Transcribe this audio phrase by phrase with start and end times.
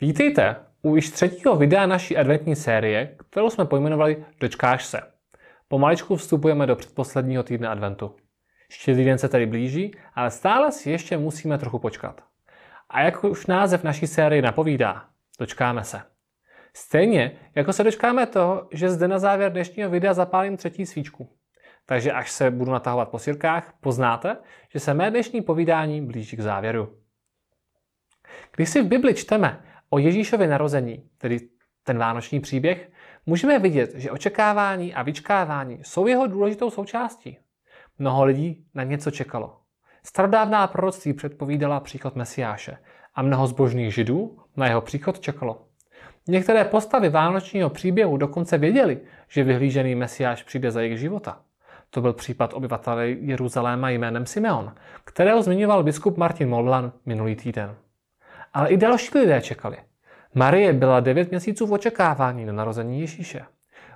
[0.00, 5.00] Vítejte u již třetího videa naší adventní série, kterou jsme pojmenovali Dočkáš se.
[5.68, 8.16] Pomaličku vstupujeme do předposledního týdne adventu.
[8.70, 12.24] Štědrý den se tedy blíží, ale stále si ještě musíme trochu počkat.
[12.90, 15.04] A jak už název naší série napovídá,
[15.40, 16.00] dočkáme se.
[16.74, 21.28] Stejně jako se dočkáme toho, že zde na závěr dnešního videa zapálím třetí svíčku.
[21.86, 24.36] Takže až se budu natahovat po sirkách, poznáte,
[24.72, 26.98] že se mé dnešní povídání blíží k závěru.
[28.56, 31.40] Když si v Bibli čteme o Ježíšově narození, tedy
[31.84, 32.90] ten vánoční příběh,
[33.26, 37.38] můžeme vidět, že očekávání a vyčkávání jsou jeho důležitou součástí.
[37.98, 39.56] Mnoho lidí na něco čekalo.
[40.02, 42.78] Starodávná proroctví předpovídala příchod Mesiáše
[43.14, 45.64] a mnoho zbožných židů na jeho příchod čekalo.
[46.28, 51.40] Některé postavy vánočního příběhu dokonce věděli, že vyhlížený Mesiáš přijde za jejich života.
[51.90, 54.74] To byl případ obyvatele Jeruzaléma jménem Simeon,
[55.04, 57.76] kterého zmiňoval biskup Martin Mollan minulý týden.
[58.52, 59.76] Ale i další lidé čekali.
[60.34, 63.44] Marie byla devět měsíců v očekávání na narození Ježíše.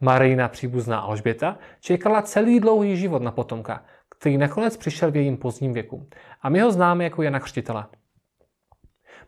[0.00, 3.84] Marijina příbuzná Alžběta čekala celý dlouhý život na potomka,
[4.18, 6.08] který nakonec přišel v jejím pozdním věku.
[6.42, 7.86] A my ho známe jako Jana Křtitele.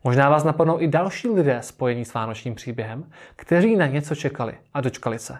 [0.05, 4.81] Možná vás napadnou i další lidé spojení s vánočním příběhem, kteří na něco čekali a
[4.81, 5.39] dočkali se.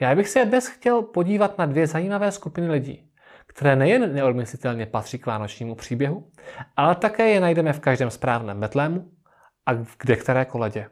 [0.00, 3.10] Já bych se dnes chtěl podívat na dvě zajímavé skupiny lidí,
[3.54, 6.30] které nejen neodmyslitelně patří k vánočnímu příběhu,
[6.76, 9.10] ale také je najdeme v každém správném Betlému
[9.66, 10.90] a v kde které koledě.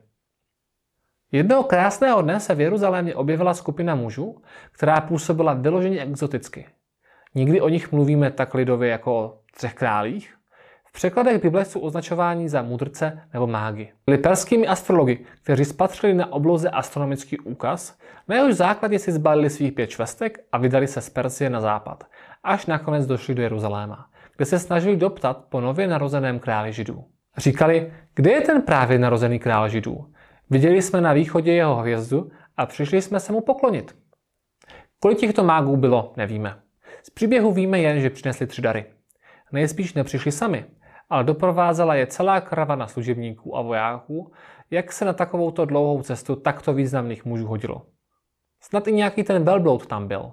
[1.33, 6.67] Jednoho krásného dne se v Jeruzalémě objevila skupina mužů, která působila vyloženě exoticky.
[7.35, 10.37] Nikdy o nich mluvíme tak lidově jako o třech králích.
[10.93, 13.93] V překladech Bible jsou označováni za mudrce nebo mágy.
[14.07, 17.99] Byli perskými astrologi, kteří spatřili na obloze astronomický úkaz,
[18.29, 22.05] na jehož základě si zbalili svých pět švestek a vydali se z Persie na západ,
[22.43, 27.05] až nakonec došli do Jeruzaléma, kde se snažili doptat po nově narozeném králi židů.
[27.37, 30.13] Říkali, kde je ten právě narozený král židů?
[30.51, 33.97] Viděli jsme na východě jeho hvězdu a přišli jsme se mu poklonit.
[35.01, 36.59] Kolik těchto mágů bylo, nevíme.
[37.03, 38.85] Z příběhu víme jen, že přinesli tři dary.
[39.53, 40.65] Nejspíš nepřišli sami,
[41.13, 44.33] ale doprovázela je celá karavana služebníků a vojáků,
[44.71, 47.87] jak se na takovouto dlouhou cestu takto významných mužů hodilo.
[48.61, 50.33] Snad i nějaký ten velbloud tam byl.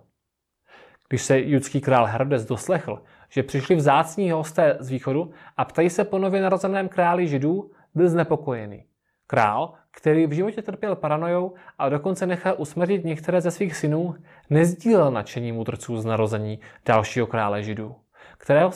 [1.09, 6.03] Když se judský král Herodes doslechl, že přišli vzácní hosté z východu a ptají se
[6.03, 8.85] po nově narozeném králi židů, byl znepokojený.
[9.27, 14.15] Král, který v životě trpěl paranojou a dokonce nechal usmrtit některé ze svých synů,
[14.49, 17.95] nezdílel nadšení mudrců z narození dalšího krále židů,
[18.37, 18.71] kterého,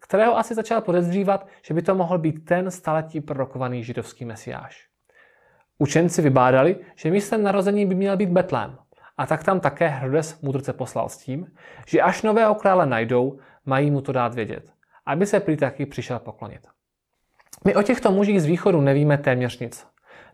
[0.00, 4.88] kterého asi začal podezřívat, že by to mohl být ten staletí prorokovaný židovský mesiáš.
[5.78, 8.78] Učenci vybádali, že místem narození by měl být Betlém,
[9.18, 11.46] a tak tam také Herodes mudrce poslal s tím,
[11.86, 14.72] že až nového krále najdou, mají mu to dát vědět,
[15.06, 16.66] aby se prý taky přišel poklonit.
[17.64, 19.86] My o těchto mužích z východu nevíme téměř nic.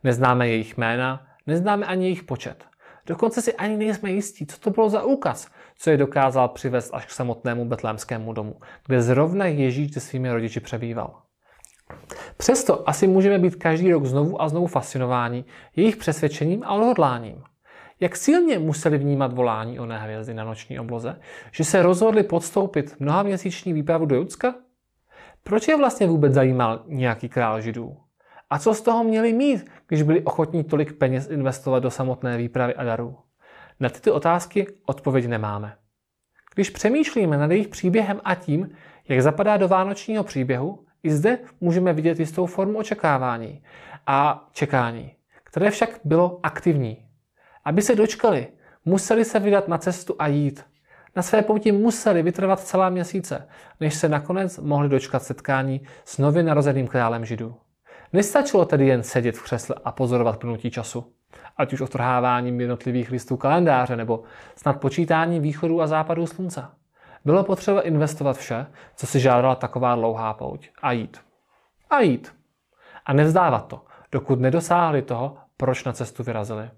[0.05, 2.65] Neznáme jejich jména, neznáme ani jejich počet.
[3.07, 5.49] Dokonce si ani nejsme jistí, co to bylo za úkaz,
[5.79, 10.61] co je dokázal přivést až k samotnému betlémskému domu, kde zrovna Ježíš se svými rodiči
[10.61, 11.23] přebýval.
[12.37, 15.45] Přesto asi můžeme být každý rok znovu a znovu fascinováni
[15.77, 17.43] jejich přesvědčením a odhodláním.
[18.01, 21.21] Jak silně museli vnímat volání o hvězdy na noční obloze,
[21.53, 24.55] že se rozhodli podstoupit mnoha měsíční výpravu do Judska?
[25.43, 27.97] Proč je vlastně vůbec zajímal nějaký král židů?
[28.51, 32.75] A co z toho měli mít, když byli ochotní tolik peněz investovat do samotné výpravy
[32.75, 33.17] a darů?
[33.81, 35.77] Na tyto otázky odpověď nemáme.
[36.55, 38.71] Když přemýšlíme nad jejich příběhem a tím,
[39.09, 43.63] jak zapadá do vánočního příběhu, i zde můžeme vidět jistou formu očekávání
[44.07, 45.13] a čekání,
[45.45, 47.07] které však bylo aktivní.
[47.65, 48.49] Aby se dočkali,
[48.85, 50.65] museli se vydat na cestu a jít.
[51.17, 53.49] Na své pouti museli vytrvat celá měsíce,
[53.81, 57.57] než se nakonec mohli dočkat setkání s nově narozeným králem židů.
[58.13, 61.13] Nestačilo tedy jen sedět v křesle a pozorovat plnutí času,
[61.57, 64.23] ať už otrháváním jednotlivých listů kalendáře nebo
[64.57, 66.65] snad počítáním východu a západu slunce.
[67.25, 71.21] Bylo potřeba investovat vše, co si žádala taková dlouhá pouť a jít.
[71.91, 72.35] A jít.
[73.07, 76.71] A nevzdávat to, dokud nedosáhli toho, proč na cestu vyrazili.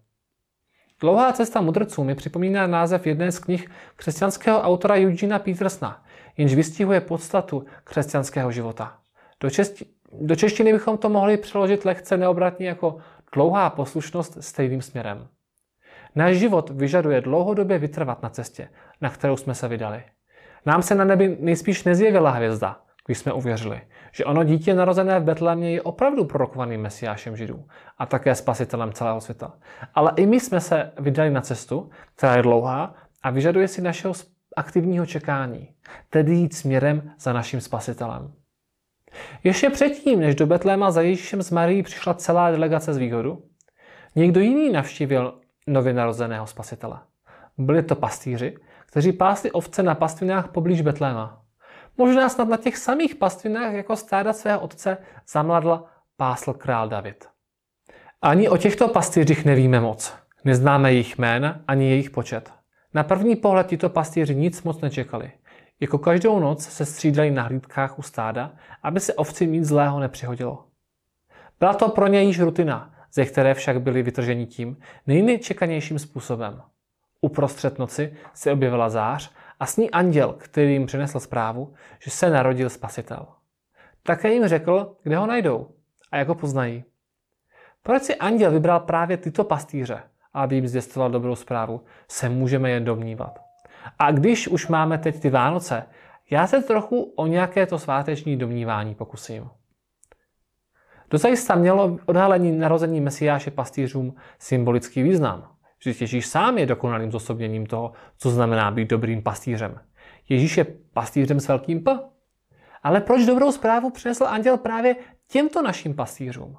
[1.00, 6.04] Dlouhá cesta mudrců mi připomíná název jedné z knih křesťanského autora Eugena Petersna,
[6.36, 8.98] jenž vystihuje podstatu křesťanského života.
[9.40, 9.86] Do, česti,
[10.20, 12.98] do češtiny bychom to mohli přeložit lehce neobratně jako
[13.36, 15.28] dlouhá poslušnost stejným směrem.
[16.14, 18.68] Náš život vyžaduje dlouhodobě vytrvat na cestě,
[19.00, 20.02] na kterou jsme se vydali.
[20.66, 23.80] Nám se na nebi nejspíš nezjevila hvězda, když jsme uvěřili,
[24.12, 27.64] že ono dítě narozené v Betlémě je opravdu prorokovaným mesiášem židů
[27.98, 29.52] a také spasitelem celého světa.
[29.94, 34.14] Ale i my jsme se vydali na cestu, která je dlouhá a vyžaduje si našeho
[34.56, 35.68] aktivního čekání,
[36.10, 38.32] tedy jít směrem za naším spasitelem.
[39.44, 43.42] Ještě předtím, než do Betléma za Ježíšem z Marií přišla celá delegace z východu,
[44.14, 46.98] někdo jiný navštívil nově narozeného spasitele.
[47.58, 48.56] Byli to pastýři,
[48.86, 51.42] kteří pásli ovce na pastvinách poblíž Betléma.
[51.98, 54.98] Možná snad na těch samých pastvinách jako stáda svého otce
[55.28, 55.84] zamladla
[56.16, 57.24] pásl král David.
[58.22, 60.14] Ani o těchto pastýřích nevíme moc.
[60.44, 62.52] Neznáme jejich jména ani jejich počet.
[62.94, 65.32] Na první pohled tito pastýři nic moc nečekali.
[65.81, 68.52] Jako každou noc se střídali na hlídkách u stáda,
[68.82, 70.64] aby se ovci nic zlého nepřihodilo.
[71.61, 74.76] Byla to pro ně již rutina, ze které však byli vytrženi tím
[75.06, 76.62] nejnečekanějším způsobem.
[77.20, 82.31] Uprostřed noci se objevila zář a s ní anděl, který jim přinesl zprávu, že se
[82.31, 83.26] narodil spasitel.
[84.02, 85.69] Také jim řekl, kde ho najdou
[86.12, 86.84] a jak ho poznají.
[87.82, 90.02] Proč si anděl vybral právě tyto pastýře,
[90.34, 93.45] aby jim zvěstoval dobrou zprávu, se můžeme jen domnívat.
[93.98, 95.82] A když už máme teď ty Vánoce,
[96.30, 99.50] já se trochu o nějaké to sváteční domnívání pokusím.
[101.10, 105.48] Dozajista mělo odhalení narození Mesiáše pastýřům symbolický význam.
[105.82, 109.80] Že Ježíš sám je dokonalým zosobněním toho, co znamená být dobrým pastýřem.
[110.28, 112.00] Ježíš je pastýřem s velkým P.
[112.82, 114.96] Ale proč dobrou zprávu přinesl anděl právě
[115.28, 116.56] těmto našim pastýřům?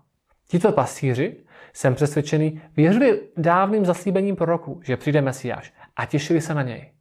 [0.48, 6.62] Tito pastýři, jsem přesvědčený, věřili dávným zaslíbením proroku, že přijde Mesiáš a těšili se na
[6.62, 6.92] něj.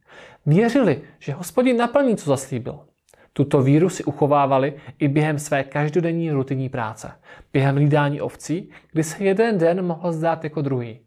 [0.47, 2.79] Věřili, že hospodin naplní, co zaslíbil.
[3.33, 7.11] Tuto víru si uchovávali i během své každodenní rutinní práce,
[7.53, 11.01] během hlídání ovcí, kdy se jeden den mohl zdát jako druhý.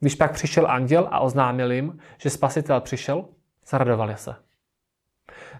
[0.00, 3.24] Když pak přišel anděl a oznámil jim, že spasitel přišel,
[3.68, 4.34] zaradovali se.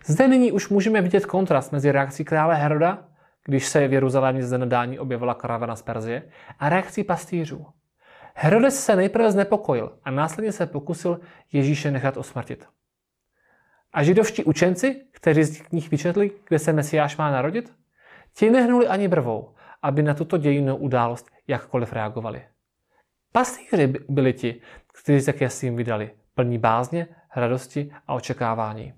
[0.06, 3.04] Zde nyní už můžeme vidět kontrast mezi reakcí krále Heroda,
[3.44, 6.22] když se v Jeruzalémě zde nadání objevila karavana z Perzie,
[6.58, 7.66] a reakcí pastýřů.
[8.34, 11.20] Herodes se nejprve znepokojil a následně se pokusil
[11.52, 12.66] Ježíše nechat osmrtit.
[13.92, 17.72] A židovští učenci, kteří z nich vyčetli, kde se Mesiáš má narodit,
[18.34, 22.42] ti nehnuli ani brvou, aby na tuto dějinnou událost jakkoliv reagovali.
[23.32, 24.60] Pastýři byli ti,
[25.02, 28.94] kteří se ke svým vydali, plní bázně, radosti a očekávání.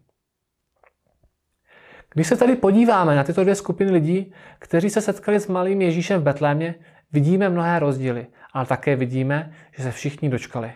[2.15, 6.21] Když se tady podíváme na tyto dvě skupiny lidí, kteří se setkali s malým Ježíšem
[6.21, 6.75] v Betlémě,
[7.13, 10.73] vidíme mnohé rozdíly, ale také vidíme, že se všichni dočkali.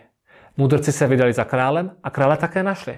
[0.57, 2.97] Mudrci se vydali za králem a krále také našli.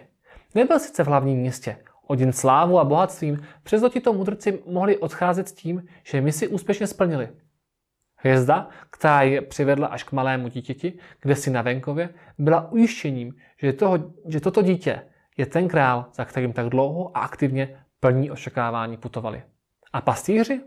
[0.55, 1.77] Nebyl sice v hlavním městě,
[2.07, 7.29] odin slávu a bohatstvím, přesto tito mudrci mohli odcházet s tím, že misi úspěšně splnili.
[8.15, 13.73] Hvězda, která je přivedla až k malému dítěti, kde si na venkově, byla ujištěním, že,
[13.73, 15.01] toho, že toto dítě
[15.37, 19.43] je ten král, za kterým tak dlouho a aktivně plní očekávání putovali.
[19.93, 20.61] A pastýři?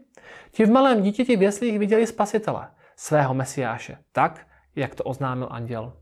[0.50, 4.46] Ti v malém dítěti v jeslích viděli spasitele, svého mesiáše, tak,
[4.76, 5.99] jak to oznámil anděl.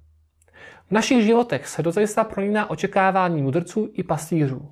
[0.88, 4.70] V našich životech se dozajista prolíná očekávání mudrců i pastýřů.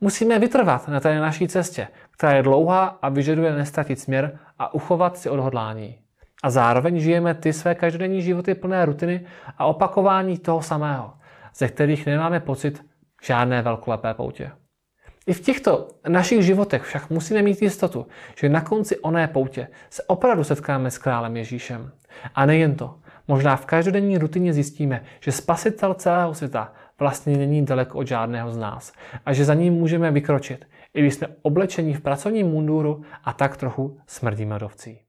[0.00, 5.18] Musíme vytrvat na té naší cestě, která je dlouhá a vyžaduje nestratit směr a uchovat
[5.18, 5.98] si odhodlání.
[6.42, 9.26] A zároveň žijeme ty své každodenní životy plné rutiny
[9.58, 11.14] a opakování toho samého,
[11.54, 12.84] ze kterých nemáme pocit
[13.22, 14.50] žádné velkolepé poutě.
[15.26, 18.06] I v těchto našich životech však musíme mít jistotu,
[18.40, 21.92] že na konci oné poutě se opravdu setkáme s králem Ježíšem.
[22.34, 22.98] A nejen to,
[23.28, 28.56] možná v každodenní rutině zjistíme, že spasitel celého světa vlastně není daleko od žádného z
[28.56, 28.92] nás
[29.26, 33.56] a že za ním můžeme vykročit, i když jsme oblečení v pracovním munduru a tak
[33.56, 35.00] trochu smrdíme dovcí.